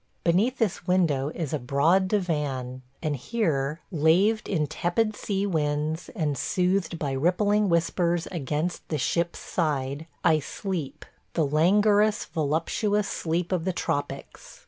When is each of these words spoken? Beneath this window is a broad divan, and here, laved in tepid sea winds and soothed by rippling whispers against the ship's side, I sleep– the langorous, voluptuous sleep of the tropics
Beneath 0.23 0.57
this 0.57 0.87
window 0.87 1.29
is 1.35 1.53
a 1.53 1.59
broad 1.59 2.07
divan, 2.07 2.81
and 3.03 3.15
here, 3.15 3.81
laved 3.91 4.49
in 4.49 4.65
tepid 4.65 5.15
sea 5.15 5.45
winds 5.45 6.09
and 6.15 6.35
soothed 6.39 6.97
by 6.97 7.11
rippling 7.11 7.69
whispers 7.69 8.25
against 8.31 8.89
the 8.89 8.97
ship's 8.97 9.37
side, 9.37 10.07
I 10.23 10.39
sleep– 10.39 11.05
the 11.35 11.45
langorous, 11.45 12.25
voluptuous 12.25 13.07
sleep 13.07 13.51
of 13.51 13.63
the 13.63 13.73
tropics 13.73 14.59